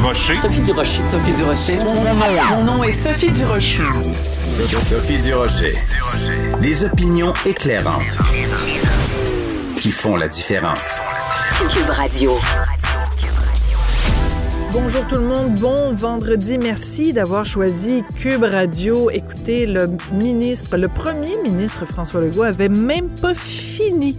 [0.00, 0.34] Durocher.
[0.36, 1.02] Sophie Durocher.
[1.04, 1.78] Sophie Durocher.
[2.48, 3.82] Mon nom est Sophie Durocher.
[4.80, 5.74] Sophie Durocher.
[6.62, 8.16] Des opinions éclairantes
[9.76, 11.02] qui font la différence.
[11.68, 12.32] Cube Radio.
[14.72, 16.56] Bonjour tout le monde, bon vendredi.
[16.56, 19.10] Merci d'avoir choisi Cube Radio.
[19.10, 24.16] Écoutez, le ministre, le premier ministre François Legault avait même pas fini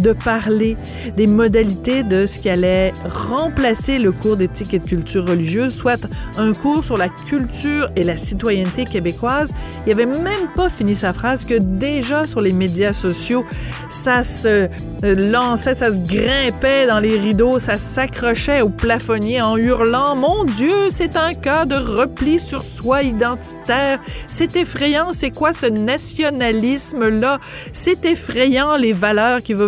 [0.00, 0.76] de parler
[1.16, 6.08] des modalités de ce qui allait remplacer le cours d'éthique et de culture religieuse, soit
[6.36, 9.52] un cours sur la culture et la citoyenneté québécoise.
[9.86, 13.44] Il avait même pas fini sa phrase que déjà sur les médias sociaux,
[13.88, 14.68] ça se
[15.02, 20.90] lançait, ça se grimpait dans les rideaux, ça s'accrochait au plafonnier en hurlant Mon Dieu,
[20.90, 24.00] c'est un cas de repli sur soi identitaire.
[24.26, 27.40] C'est effrayant, c'est quoi ce nationalisme-là?
[27.72, 29.66] C'est effrayant les valeurs qui va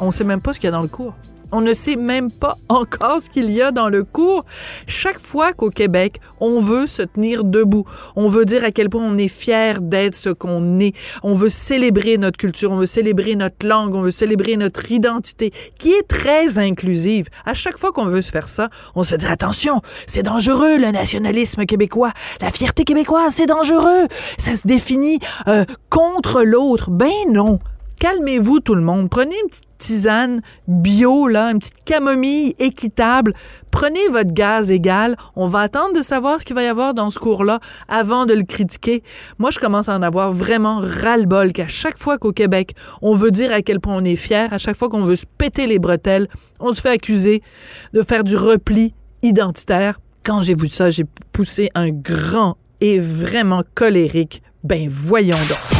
[0.00, 1.14] On sait même pas ce qu'il y a dans le cours.
[1.52, 4.44] On ne sait même pas encore ce qu'il y a dans le cours.
[4.86, 7.84] Chaque fois qu'au Québec, on veut se tenir debout,
[8.16, 11.50] on veut dire à quel point on est fier d'être ce qu'on est, on veut
[11.50, 16.06] célébrer notre culture, on veut célébrer notre langue, on veut célébrer notre identité, qui est
[16.06, 17.28] très inclusive.
[17.44, 20.90] À chaque fois qu'on veut se faire ça, on se dit attention, c'est dangereux le
[20.92, 24.06] nationalisme québécois, la fierté québécoise, c'est dangereux,
[24.38, 26.90] ça se définit euh, contre l'autre.
[26.90, 27.58] Ben non,
[28.00, 29.08] calmez-vous tout le monde.
[29.08, 33.34] Prenez une petite tisane bio, là, une petite camomille équitable.
[33.70, 35.16] Prenez votre gaz égal.
[35.36, 38.34] On va attendre de savoir ce qu'il va y avoir dans ce cours-là avant de
[38.34, 39.04] le critiquer.
[39.38, 43.30] Moi, je commence à en avoir vraiment ras-le-bol qu'à chaque fois qu'au Québec, on veut
[43.30, 45.78] dire à quel point on est fier, à chaque fois qu'on veut se péter les
[45.78, 46.26] bretelles,
[46.58, 47.42] on se fait accuser
[47.92, 50.00] de faire du repli identitaire.
[50.24, 54.42] Quand j'ai vu ça, j'ai poussé un grand et vraiment colérique.
[54.64, 55.79] Ben voyons donc.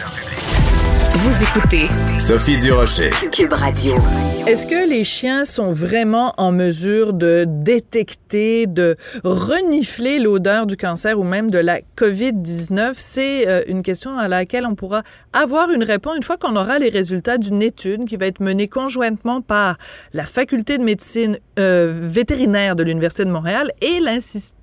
[1.13, 1.83] Vous écoutez
[2.19, 3.09] Sophie Durocher.
[3.33, 3.95] Cube Radio.
[4.47, 8.95] Est-ce que les chiens sont vraiment en mesure de détecter, de
[9.25, 12.93] renifler l'odeur du cancer ou même de la COVID-19?
[12.95, 15.03] C'est euh, une question à laquelle on pourra
[15.33, 18.69] avoir une réponse une fois qu'on aura les résultats d'une étude qui va être menée
[18.69, 19.77] conjointement par
[20.13, 23.99] la Faculté de médecine euh, vétérinaire de l'Université de Montréal et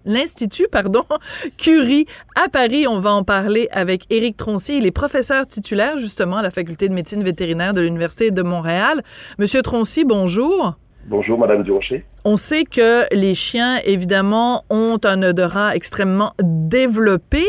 [0.07, 1.05] l'Institut pardon,
[1.59, 2.07] Curie
[2.43, 2.89] à Paris.
[2.89, 4.79] On va en parler avec Éric Troncy.
[4.79, 9.03] Il est professeur titulaire justement à la Faculté de médecine vétérinaire de l'Université de Montréal.
[9.39, 10.77] Monsieur Troncy, bonjour.
[11.09, 12.05] Bonjour, Madame Durocher.
[12.27, 17.43] On sait que les chiens, évidemment, ont un odorat extrêmement développé.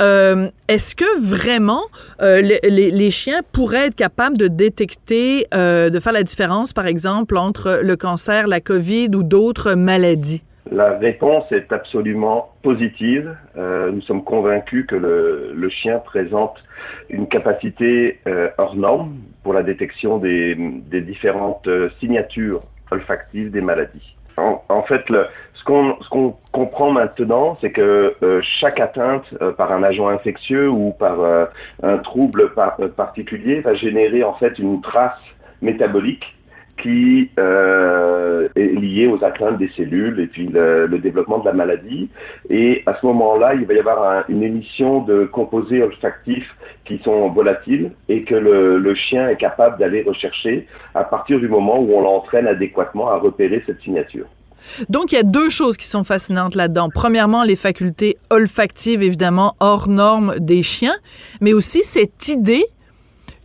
[0.00, 1.82] Euh, Est-ce que vraiment
[2.22, 6.86] euh, les, les, chiens pourraient être capables de détecter, euh, de faire la différence, par
[6.86, 10.42] exemple, entre le cancer, la COVID ou d'autres maladies?
[10.70, 13.36] La réponse est absolument positive.
[13.56, 16.62] Euh, nous sommes convaincus que le, le, chien présente
[17.10, 22.60] une capacité euh, hors norme pour la détection des, des différentes euh, signatures
[22.92, 24.14] olfactives des maladies.
[24.36, 29.72] En, en fait, le, ce qu'on comprend maintenant, c'est que euh, chaque atteinte euh, par
[29.72, 31.44] un agent infectieux ou par euh,
[31.82, 35.18] un trouble par, particulier va générer en fait une trace
[35.60, 36.34] métabolique
[36.76, 42.08] qui euh, est lié aux atteintes des cellules et puis le, développement de la maladie.
[42.50, 46.98] Et à ce moment-là, il va y avoir un, une émission de composés olfactifs qui
[47.04, 51.78] sont volatiles et que le, le chien est capable d'aller rechercher à partir du moment
[51.80, 54.26] où on l'entraîne adéquatement à repérer cette signature.
[54.88, 56.88] Donc, il y a deux choses qui sont fascinantes là-dedans.
[56.92, 60.96] Premièrement, les facultés olfactives, évidemment, hors normes des chiens,
[61.40, 62.64] mais aussi cette idée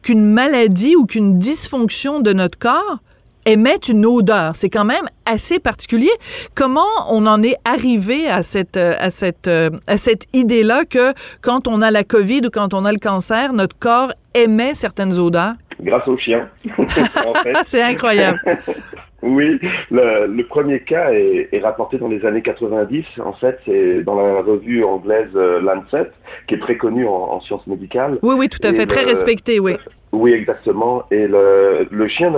[0.03, 2.99] qu'une maladie ou qu'une dysfonction de notre corps
[3.47, 4.55] émettent une odeur.
[4.55, 6.11] C'est quand même assez particulier.
[6.53, 11.81] Comment on en est arrivé à cette, à cette, à cette idée-là que quand on
[11.81, 15.53] a la COVID ou quand on a le cancer, notre corps émet certaines odeurs?
[15.81, 16.49] Grâce aux chiens.
[17.65, 18.39] C'est incroyable.
[19.23, 23.03] Oui, le, le, premier cas est, est, rapporté dans les années 90.
[23.25, 26.11] En fait, c'est dans la revue anglaise euh, Lancet,
[26.47, 28.19] qui est très connue en, en sciences médicales.
[28.21, 29.75] Oui, oui, tout à fait, très respectée, oui.
[30.11, 31.03] Oui, exactement.
[31.11, 32.33] Et le, le chien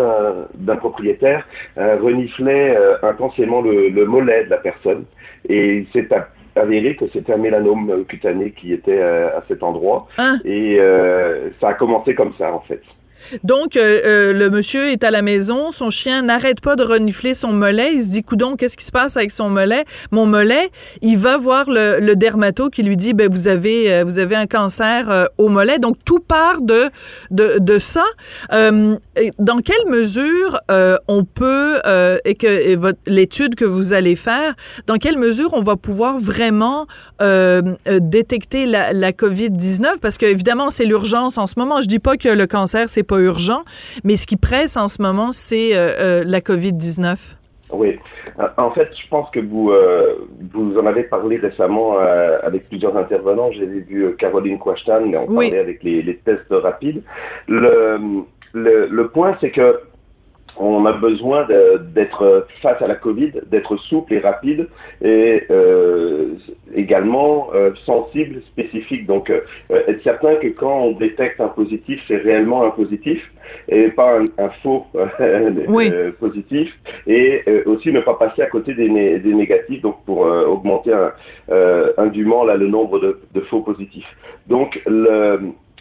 [0.56, 1.46] d'un propriétaire
[1.78, 5.04] euh, reniflait euh, intensément le, le, mollet de la personne.
[5.48, 6.08] Et il s'est
[6.56, 10.08] avéré que c'était un mélanome cutané qui était euh, à cet endroit.
[10.18, 10.40] Hein?
[10.46, 12.82] Et euh, ça a commencé comme ça, en fait.
[13.44, 17.34] Donc, euh, euh, le monsieur est à la maison, son chien n'arrête pas de renifler
[17.34, 17.94] son mollet.
[17.96, 19.86] Il se dit, coudon, qu'est-ce qui se passe avec son mollet?
[20.12, 20.70] Mon mollet,
[21.02, 24.36] il va voir le, le dermato qui lui dit, ben, vous avez, euh, vous avez
[24.36, 25.80] un cancer au mollet.
[25.80, 26.90] Donc, tout part de,
[27.32, 28.06] de, ça.
[28.52, 30.60] Dans quelle mesure
[31.08, 31.80] on peut,
[32.26, 34.56] et que l'étude que vous allez faire,
[34.88, 36.88] dans quelle mesure on va pouvoir vraiment
[37.20, 40.00] détecter la, la COVID-19?
[40.02, 41.82] Parce que, évidemment, c'est l'urgence en ce moment.
[41.82, 43.62] Je dis pas que le cancer, c'est pas urgent.
[44.04, 47.36] Mais ce qui presse en ce moment, c'est euh, la COVID-19.
[47.72, 48.00] Oui.
[48.58, 52.96] En fait, je pense que vous, euh, vous en avez parlé récemment euh, avec plusieurs
[52.98, 53.52] intervenants.
[53.52, 57.04] J'ai vu Caroline Quashtan, mais on parlait avec les, les, tests rapides.
[57.48, 58.00] Le,
[58.54, 59.82] le, le point, c'est que
[60.60, 61.48] on a besoin
[61.94, 64.68] d'être face à la Covid, d'être souple et rapide
[65.02, 66.34] et euh,
[66.76, 69.08] également euh, sensible, spécifique.
[69.08, 73.32] Donc, euh, être certain que quand on détecte un positif, c'est réellement un positif
[73.70, 74.86] et pas un, faux
[76.20, 76.78] positif.
[77.08, 80.94] Et aussi ne pas passer à côté des, négatifs, donc pour augmenter
[81.98, 84.16] indûment là, le nombre de, de faux positifs.
[84.48, 84.84] Donc,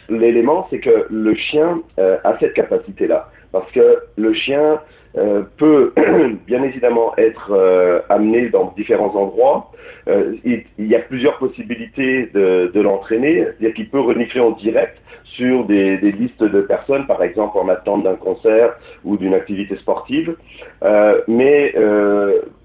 [0.09, 4.79] l'élément, c'est que le chien a cette capacité-là parce que le chien
[5.17, 5.91] euh, peut
[6.47, 9.71] bien évidemment être euh, amené dans différents endroits.
[10.07, 14.97] Euh, il, y a plusieurs possibilités de, de l'entraîner, c'est-à-dire qu'il peut renifler en direct
[15.23, 19.75] sur des, des, listes de personnes, par exemple en attente d'un concert ou d'une activité
[19.77, 20.35] sportive.
[21.27, 21.73] mais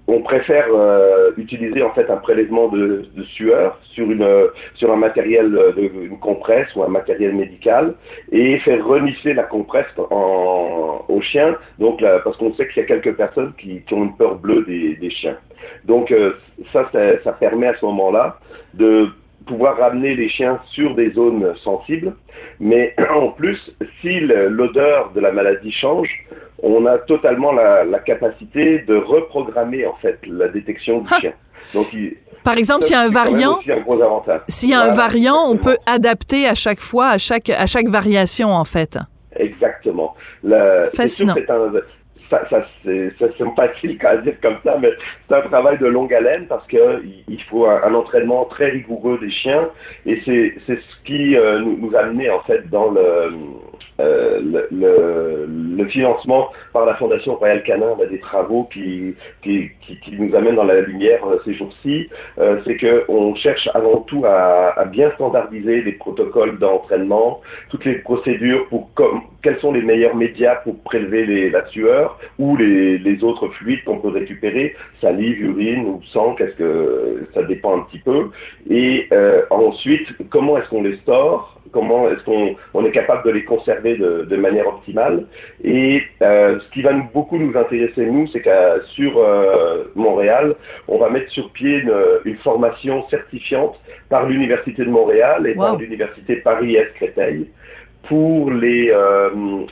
[0.07, 4.27] on préfère euh, utiliser en fait un prélèvement de, sueur sur une
[4.75, 7.95] sur un matériel de une compresse ou un matériel médical
[8.31, 11.55] et faire renifler la compresse en, au chien.
[11.79, 14.63] Donc là, parce qu'on sait qu'il y a quelques personnes qui, ont une peur bleue
[14.65, 15.37] des, chiens.
[15.85, 16.33] Donc euh,
[16.67, 18.37] ça, ça, ça permet à ce moment-là
[18.73, 19.09] de
[19.45, 22.15] pouvoir ramener les chiens sur des zones sensibles,
[22.59, 23.71] mais en plus,
[24.01, 26.09] si l'odeur de la maladie change,
[26.63, 31.19] on a totalement la, la, capacité de reprogrammer en fait la détection du ah!
[31.19, 31.33] chien.
[31.73, 31.87] Donc,
[32.43, 33.59] par exemple, s'il y a un variant,
[34.47, 37.87] s'il y a un variant, on peut adapter à chaque fois, à chaque à chaque
[37.87, 38.99] variation en fait.
[39.35, 40.15] Exactement.
[40.93, 41.35] Fascinant
[42.29, 44.91] ça, ça c'est sympathique à dire comme ça, mais
[45.27, 49.29] c'est un travail de longue haleine parce que il faut un, entraînement très rigoureux des
[49.29, 49.69] chiens
[50.05, 53.31] et c'est ce qui euh, nous, nous, a amené en fait dans le,
[54.01, 54.41] euh,
[54.71, 57.95] le, le, financement par la Fondation Royal Canin.
[58.09, 62.77] Des travaux qui, qui, qui, nous amènent dans la lumière euh, ces jours-ci, euh, c'est
[62.77, 67.39] qu'on cherche avant tout à, à, bien standardiser les protocoles d'entraînement,
[67.69, 72.17] toutes les procédures pour comme, quels sont les meilleurs médias pour prélever les, la sueur
[72.39, 77.43] ou les, les autres fluides qu'on peut récupérer, salive, urine ou sang, qu'est-ce que ça
[77.43, 78.31] dépend un petit peu.
[78.67, 81.61] Et euh, ensuite, comment est-ce qu'on les store?
[81.71, 85.27] Comment est-ce qu'on on est capable de les conserver de, de manière optimale?
[85.63, 90.55] Et euh, ce qui va nous, beaucoup nous intéresser, nous, c'est qu'à sur euh, Montréal,
[90.87, 91.93] on va mettre sur pied une,
[92.25, 95.65] une formation certifiante par l'Université de Montréal et wow.
[95.65, 97.47] par l'Université Paris-Est-Créteil
[98.07, 99.29] pour les, euh,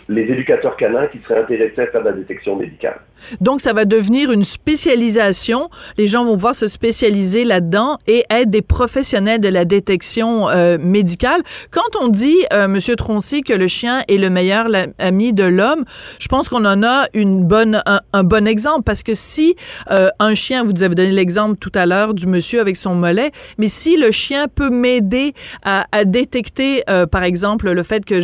[0.09, 2.99] les éducateurs canins qui seraient intéressés à faire de la détection médicale.
[3.41, 5.69] Donc, ça va devenir une spécialisation.
[5.97, 10.77] Les gens vont pouvoir se spécialiser là-dedans et être des professionnels de la détection euh,
[10.77, 11.41] médicale.
[11.71, 14.67] Quand on dit, euh, Monsieur Troncy, que le chien est le meilleur
[14.99, 15.85] ami de l'homme,
[16.19, 19.55] je pense qu'on en a une bonne, un, bon exemple parce que si
[19.91, 23.31] euh, un chien, vous avez donné l'exemple tout à l'heure du monsieur avec son mollet,
[23.57, 25.33] mais si le chien peut m'aider
[25.63, 28.21] à, à, détecter, par exemple, le fait que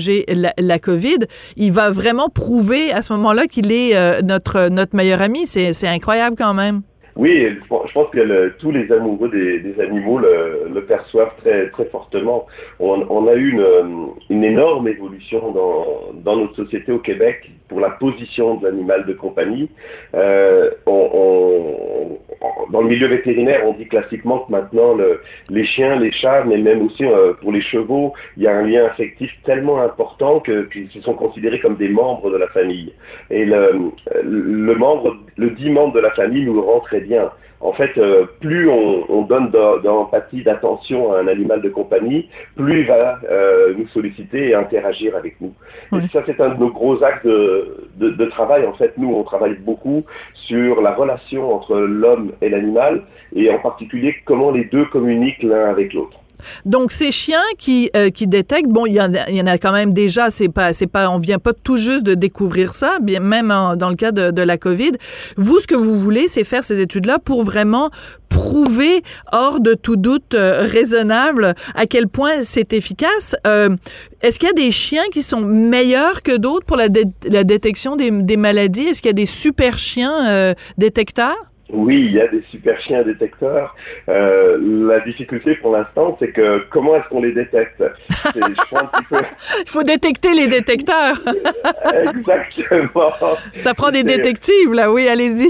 [0.57, 1.19] la, COVID,
[1.57, 5.45] il va vraiment prouver à ce moment-là qu'il est euh, notre notre meilleur ami.
[5.45, 6.81] C'est incroyable quand même.
[7.15, 12.45] Oui, je pense que tous les amoureux des, animaux le, perçoivent très, très fortement.
[12.79, 17.91] On, a eu une, une, énorme évolution dans, dans, notre société au Québec pour la
[17.91, 19.69] position de l'animal de compagnie.
[20.15, 25.97] Euh, on, on, dans le milieu vétérinaire, on dit classiquement que maintenant le, les chiens,
[25.97, 29.31] les chats, mais même aussi euh, pour les chevaux, il y a un lien affectif
[29.45, 32.93] tellement important qu'ils se sont considérés comme des membres de la famille.
[33.29, 33.91] Et le,
[34.23, 37.31] le membre, le dit membre de la famille nous rend très bien.
[37.61, 42.81] En fait, euh, plus on, on donne d'empathie, d'attention à un animal de compagnie, plus
[42.81, 45.53] il va euh, nous solliciter et interagir avec nous.
[45.91, 45.99] Oui.
[46.05, 48.65] Et ça, c'est un de nos gros axes de, de, de, travail.
[48.65, 53.03] En fait, nous, on travaille beaucoup sur la relation entre l'homme et l'animal,
[53.35, 56.18] et en particulier comment les deux communiquent l'un avec l'autre.
[56.65, 59.47] Donc ces chiens qui euh, qui détectent, bon, il y, en a, il y en
[59.47, 60.29] a quand même déjà.
[60.29, 62.99] C'est pas c'est pas on vient pas tout juste de découvrir ça.
[63.01, 64.91] Bien même dans le cas de, la COVID,
[65.37, 67.89] vous ce que vous voulez, c'est faire ces études-là pour vraiment
[68.29, 73.35] prouver hors de tout doute euh, raisonnable à quel point c'est efficace.
[73.45, 73.75] Euh,
[74.21, 76.87] Est-ce qu'il y a des chiens qui sont meilleurs que d'autres pour la,
[77.29, 78.83] la détection des, maladies?
[78.83, 81.37] Est-ce qu'il y a des super chiens détecteurs?
[81.71, 83.75] Oui, il y a des super chiens détecteurs.
[84.09, 84.57] Euh,
[84.87, 87.77] la difficulté pour l'instant, c'est que comment est-ce qu'on les détecte?
[87.77, 88.39] Peu...
[89.61, 91.17] Il faut détecter les détecteurs.
[92.15, 93.11] Exactement.
[93.57, 95.49] Ça prend des détectives, là, oui, allez-y.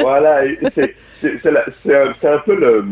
[0.00, 0.42] voilà,
[0.74, 2.84] c'est un, un peu le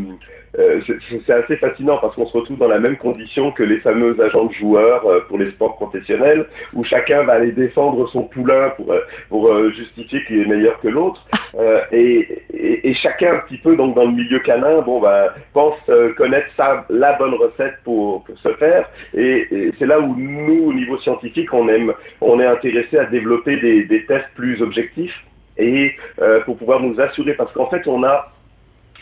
[0.59, 0.81] euh,
[1.25, 4.45] c'est assez fascinant parce qu'on se retrouve dans la même condition que les fameux agents
[4.45, 8.93] de joueurs euh, pour les sports professionnels, où chacun va aller défendre son poulain pour,
[9.29, 11.25] pour justifier qu'il est meilleur que l'autre.
[11.91, 15.75] Et, et, chacun un petit peu donc dans le milieu canin, bon bah pense
[16.15, 16.47] connaître
[16.89, 18.89] la bonne recette pour, pour se faire.
[19.13, 21.91] Et, c'est là où nous, au niveau scientifique, on aime,
[22.21, 25.25] on est intéressé à développer des, des tests plus objectifs
[25.57, 25.93] et
[26.45, 28.31] pour pouvoir nous assurer, parce qu'en fait on a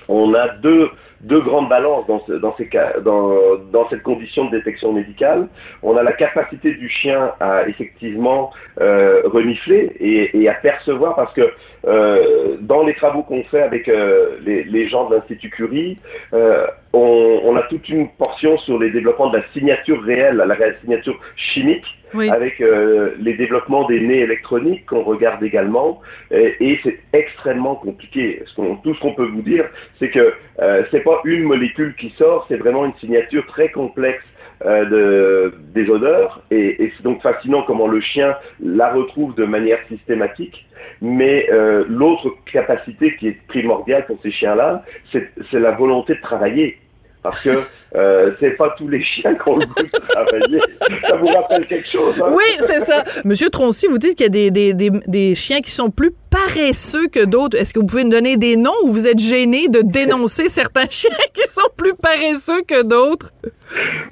[0.10, 0.90] on a deux,
[1.22, 3.36] deux grandes balances dans, dans, ces cas, dans,
[3.72, 5.48] dans, cette condition de détection médicale.
[5.84, 11.34] On a la capacité du chien à effectivement euh, renifler et, et, à percevoir parce
[11.34, 11.52] que
[11.88, 15.98] euh, dans les travaux qu'on fait avec euh, les, les, gens de l'Institut Curie,
[16.34, 20.80] euh, on, on, a toute une portion sur les développements de la signature réelle, la,
[20.82, 21.86] signature chimique,
[22.32, 28.42] avec euh, les développements des nez électroniques qu'on regarde également, et, et c'est extrêmement compliqué.
[28.46, 29.66] Ce tout ce qu'on peut vous dire,
[30.00, 34.24] c'est que euh, c'est pas une molécule qui sort, c'est vraiment une signature très complexe
[34.66, 39.80] de, des odeurs et, et c'est donc fascinant comment le chien la retrouve de manière
[39.88, 40.66] systématique.
[41.02, 46.78] Mais euh, l'autre capacité qui est primordiale pour ces chiens-là, c'est la volonté de travailler.
[47.22, 47.50] Parce que
[47.96, 50.62] euh, c'est pas tous les chiens qui ont le goût de travailler.
[51.08, 52.22] Ça vous rappelle quelque chose?
[52.22, 52.32] Hein?
[52.32, 53.04] Oui, c'est ça.
[53.26, 56.12] Monsieur Troncy, vous dites qu'il y a des, des, des, des, chiens qui sont plus
[56.30, 57.58] paresseux que d'autres.
[57.58, 60.90] Est-ce que vous pouvez nous donner des noms ou vous êtes gêné de dénoncer certains
[60.90, 63.32] chiens qui sont plus paresseux que d'autres?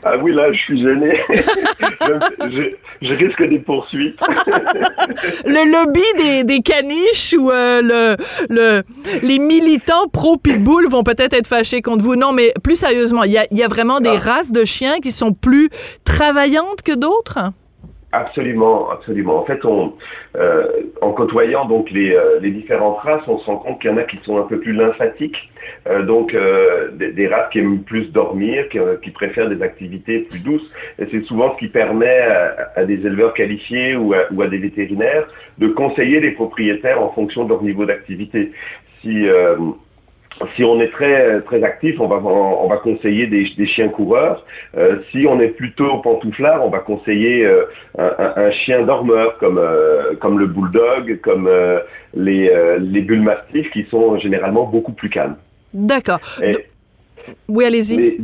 [0.04, 1.20] Ah oui, là, je suis gêné.
[1.32, 2.72] je,
[3.02, 4.20] je, risque des poursuites.
[5.46, 8.16] le lobby des, des caniches ou euh, le,
[8.50, 8.84] le,
[9.24, 12.16] les militants pro-pitbull vont peut-être être fâchés contre vous.
[12.16, 14.32] Non, mais plus sérieusement, il y a, y a, vraiment des ah.
[14.32, 15.70] races de chiens qui sont plus
[16.04, 17.40] travaillantes que d'autres?
[18.14, 19.38] Absolument, absolument.
[19.38, 19.94] En fait, on,
[20.38, 20.66] euh,
[21.02, 23.98] en côtoyant donc les, euh, les, différentes races, on se rend compte qu'il y en
[23.98, 25.52] a qui sont un peu plus lymphatiques,
[25.90, 26.34] euh, donc
[26.94, 30.72] des, des, races qui aiment plus dormir, qui, qui, préfèrent des activités plus douces.
[31.00, 34.48] Et c'est souvent ce qui permet à, à des éleveurs qualifiés ou à, ou à,
[34.48, 35.28] des vétérinaires
[35.58, 38.54] de conseiller les propriétaires en fonction de leur niveau d'activité.
[39.02, 39.28] Si
[40.56, 44.46] si on est très très actif, on va on va conseiller des, des chiens coureurs.
[44.78, 47.66] Euh, si on est plutôt pantouflard, on va conseiller euh,
[47.98, 51.80] un, un, chien dormeur comme euh, comme le bulldog, comme euh,
[52.14, 55.38] les euh, les bulles mastifs qui sont généralement beaucoup plus calmes.
[55.74, 56.20] D'accord.
[57.48, 58.18] Oui, allez-y.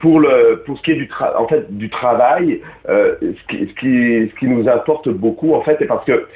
[0.00, 3.74] Pour le pour ce qui est du tra en fait du travail, ce qui, ce
[3.74, 6.26] qui ce qui nous importe beaucoup en fait, c'est parce que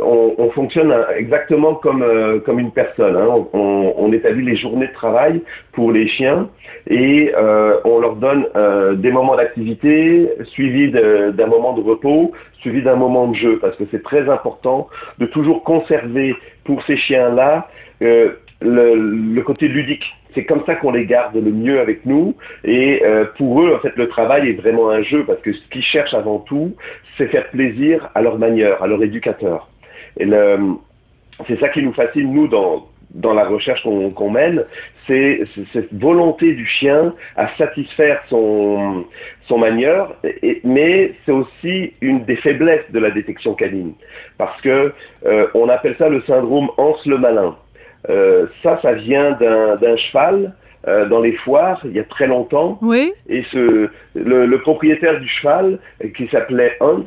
[0.00, 3.16] on, on, fonctionne exactement comme, euh, comme une personne.
[3.16, 3.46] Hein.
[3.52, 6.48] On, établit les journées de travail pour les chiens
[6.88, 12.82] et euh, on leur donne euh, des moments d'activité suivis d'un moment de repos, suivis
[12.82, 14.88] d'un moment de jeu, parce que c'est très important
[15.18, 17.68] de toujours conserver pour ces chiens-là
[18.02, 20.04] euh, le, côté ludique.
[20.34, 22.34] C'est comme ça qu'on les garde le mieux avec nous.
[22.64, 25.60] Et euh, pour eux, en fait, le travail est vraiment un jeu parce que ce
[25.70, 26.74] qu'ils cherchent avant tout,
[27.16, 29.68] c'est faire plaisir à leur manière, à leur éducateur.
[30.18, 30.26] Et
[31.46, 34.64] c'est ça qui nous fascine, nous, dans, dans la recherche qu'on qu mène,
[35.06, 39.04] c'est cette volonté du chien à satisfaire son,
[39.46, 43.94] son manieur, et, mais c'est aussi une des faiblesses de la détection canine,
[44.36, 44.92] parce que
[45.26, 47.56] euh, on appelle ça le syndrome Hans le malin.
[48.10, 50.52] Euh, ça, ça vient d'un cheval
[50.86, 53.12] euh, dans les foires il y a très longtemps, oui.
[53.28, 55.78] et ce, le, le propriétaire du cheval,
[56.16, 57.04] qui s'appelait Hans,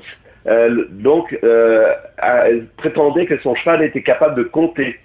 [0.47, 4.99] euh, donc, euh, elle prétendait que son cheval était capable de compter.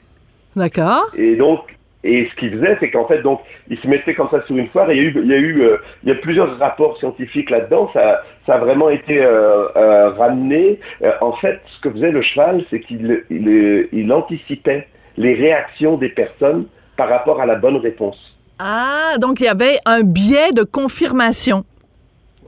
[0.55, 1.11] D'accord.
[1.17, 1.77] Et donc,
[2.07, 4.69] et ce qu'il faisait, c'est qu'en fait, donc, il se mettait comme ça sur une
[4.69, 4.91] foire.
[4.91, 6.97] Et il y a eu, il y a eu, euh, il y a plusieurs rapports
[6.99, 7.91] scientifiques là-dedans.
[7.93, 10.79] Ça, ça a vraiment été euh, euh, ramené.
[11.21, 16.11] En fait, ce que faisait le cheval, c'est qu'il il, il anticipait les réactions des
[16.11, 16.67] personnes
[16.97, 18.37] par rapport à la bonne réponse.
[18.59, 21.65] Ah, donc il y avait un biais de confirmation.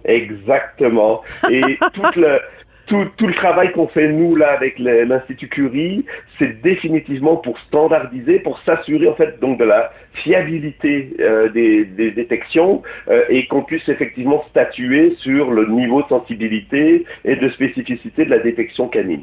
[0.04, 1.20] Exactement.
[1.50, 1.60] Et
[1.92, 2.38] toute le,
[2.88, 6.04] tout, le travail qu'on fait nous là avec l'Institut Curie,
[6.38, 12.10] c'est définitivement pour standardiser, pour s'assurer en fait donc de la fiabilité euh, des, des,
[12.10, 18.24] détections euh, et qu'on puisse effectivement statuer sur le niveau de sensibilité et de spécificité
[18.24, 19.22] de la détection canine.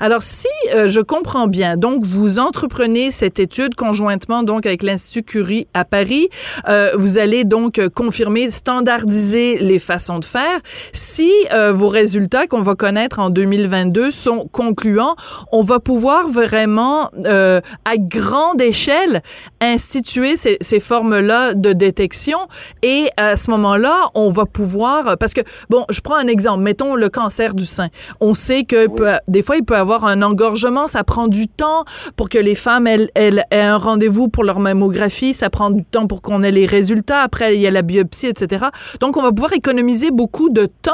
[0.00, 5.22] Alors, si euh, je comprends bien, donc vous entreprenez cette étude conjointement donc avec l'Institut
[5.22, 6.28] Curie à Paris,
[6.68, 10.60] euh, vous allez donc confirmer, standardiser les façons de faire.
[10.92, 15.16] Si euh, vos résultats qu'on va connaître en 2022 sont concluants,
[15.52, 19.22] on va pouvoir vraiment euh, à grande échelle
[19.60, 22.38] instituer ces, ces formes-là de détection
[22.82, 26.94] et à ce moment-là, on va pouvoir parce que bon, je prends un exemple, mettons
[26.94, 27.88] le cancer du sein.
[28.20, 29.12] On sait que oui.
[29.28, 31.84] des fois peut avoir un engorgement, ça prend du temps
[32.16, 33.10] pour que les femmes aient
[33.52, 37.20] un rendez-vous pour leur mammographie, ça prend du temps pour qu'on ait les résultats.
[37.20, 38.66] Après, il y a la biopsie, etc.
[39.00, 40.92] Donc, on va pouvoir économiser beaucoup de temps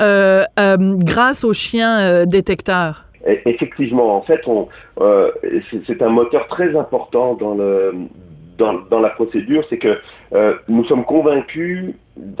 [0.00, 3.04] euh, euh, grâce aux chiens euh, détecteurs.
[3.46, 4.40] Effectivement, en fait,
[5.00, 5.30] euh,
[5.86, 9.98] c'est un moteur très important dans la procédure, c'est que
[10.68, 11.94] nous sommes convaincus,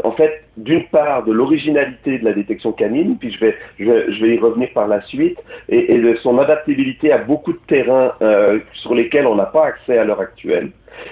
[0.04, 4.34] en fait, d'une part de l'originalité de la détection canine, puis je vais, je vais,
[4.34, 8.94] y revenir par la suite, et, de son adaptabilité à beaucoup de terrains euh, sur
[8.94, 10.70] lesquels on n'a pas accès à l'heure actuelle,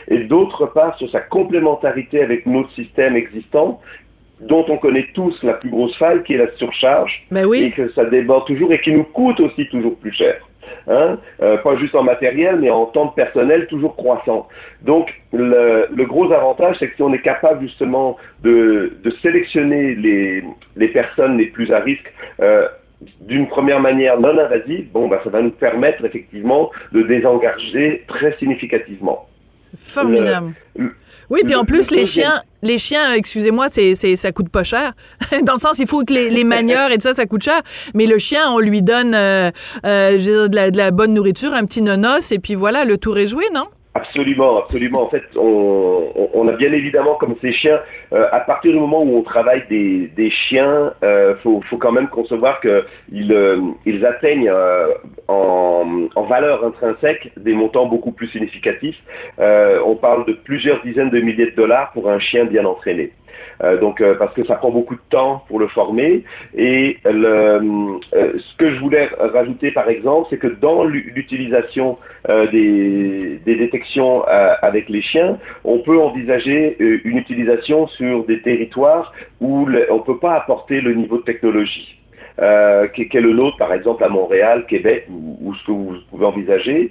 [0.09, 3.81] et d'autre part sur sa complémentarité avec notre système existant,
[4.41, 7.65] dont on connaît tous la plus grosse faille, qui est la surcharge, ben oui.
[7.65, 10.37] et que ça déborde toujours et qui nous coûte aussi toujours plus cher.
[10.89, 14.47] Hein, euh, pas juste en matériel, mais en temps de personnel toujours croissant.
[14.83, 20.45] Donc, le, gros avantage, c'est que si on est capable justement de, de sélectionner les,
[20.77, 22.69] les, personnes les plus à risque, euh,
[23.21, 28.33] d'une première manière non invasive, bon, bah, ça va nous permettre effectivement de désengager très
[28.39, 29.27] significativement.
[29.79, 30.55] Formidable.
[31.31, 34.95] oui, puis en plus, les chiens, les chiens, excusez-moi, c'est, c'est, ça coûte pas cher.
[35.45, 37.63] Dans le sens, il faut que les, les manieurs et tout ça, ça coûte cher.
[37.95, 39.51] Mais le chien, on lui donne euh,
[39.85, 43.19] euh, de, la, de la bonne nourriture, un petit nonos, et puis voilà, le tour
[43.19, 43.67] est joué, non?
[43.97, 45.03] Absolument, absolument.
[45.05, 47.81] En fait, on, a bien évidemment, comme ces chiens,
[48.13, 52.61] euh, à partir du moment où on travaille des, chiens, euh, faut, quand même concevoir
[52.61, 54.53] qu'ils euh, ils atteignent
[55.29, 59.01] en, en, valeur intrinsèque des montants beaucoup plus significatifs.
[59.39, 63.13] on parle de plusieurs dizaines de milliers de dollars pour un chien bien entraîné.
[63.63, 66.25] Euh, donc euh, parce que ça prend beaucoup de temps pour le former.
[66.57, 71.99] Et euh, ce que je voulais rajouter par exemple, c'est que dans l'utilisation
[72.53, 79.97] des, détections avec les chiens, on peut envisager une utilisation sur des territoires où on
[79.97, 81.99] ne peut pas apporter le niveau de technologie.
[82.39, 86.91] Euh, est le nôtre, par exemple, à Montréal, Québec, ou, ce que vous pouvez envisager.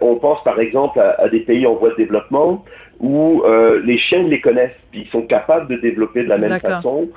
[0.00, 2.64] On pense, par exemple, à, des pays en voie de développement
[3.00, 6.58] où euh, les chiens les connaissent, puis ils sont capables de développer de la même
[6.58, 7.08] façon.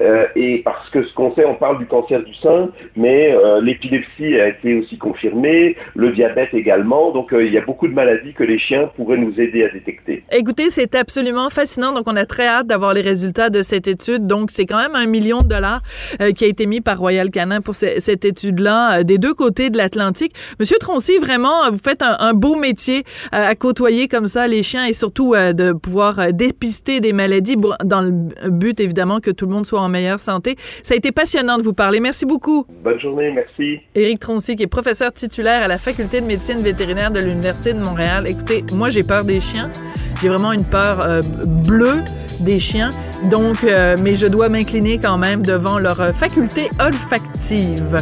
[0.00, 3.60] Euh, et parce que ce qu'on sait, on parle du cancer du sein, mais euh,
[3.60, 7.12] l'épilepsie a été aussi confirmée, le diabète également.
[7.12, 9.68] Donc euh, il y a beaucoup de maladies que les chiens pourraient nous aider à
[9.68, 10.24] détecter.
[10.32, 11.92] Écoutez, c'est absolument fascinant.
[11.92, 14.26] Donc on a très hâte d'avoir les résultats de cette étude.
[14.26, 15.82] Donc c'est quand même un million de dollars
[16.34, 20.32] qui a été mis par Royal Canin pour cette étude-là des deux côtés de l'Atlantique.
[20.58, 24.92] Monsieur Troncy, vraiment, vous faites un, beau métier à côtoyer comme ça les chiens et
[24.92, 29.80] surtout de pouvoir dépister des maladies dans le but évidemment que tout le monde soit
[29.80, 30.56] en meilleure santé.
[30.82, 32.00] Ça a été passionnant de vous parler.
[32.00, 32.66] Merci beaucoup.
[32.82, 33.80] Bonne journée, merci.
[33.94, 37.80] Éric Troncy, qui est professeur titulaire à la Faculté de médecine vétérinaire de l'Université de
[37.80, 38.24] Montréal.
[38.26, 39.70] Écoutez, moi, j'ai peur des chiens.
[40.22, 41.20] J'ai vraiment une peur euh,
[41.66, 42.02] bleue
[42.40, 42.90] des chiens.
[43.30, 47.96] Donc, euh, mais je dois m'incliner quand même devant leur faculté olfactive.